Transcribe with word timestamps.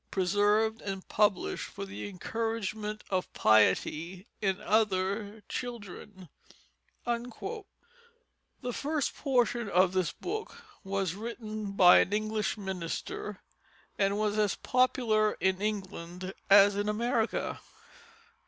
Preserved 0.09 0.81
and 0.81 1.07
Published 1.07 1.67
for 1.67 1.85
the 1.85 2.09
Encouragement 2.09 3.03
of 3.11 3.31
Piety 3.33 4.25
in 4.41 4.59
other 4.59 5.43
Children._ 5.47 6.27
The 7.05 8.73
first 8.73 9.13
portion 9.15 9.69
of 9.69 9.93
this 9.93 10.11
book 10.11 10.63
was 10.83 11.13
written 11.13 11.73
by 11.73 11.99
an 11.99 12.13
English 12.13 12.57
minister 12.57 13.43
and 13.95 14.17
was 14.17 14.39
as 14.39 14.55
popular 14.55 15.33
in 15.39 15.61
England 15.61 16.33
as 16.49 16.75
in 16.75 16.89
America. 16.89 17.59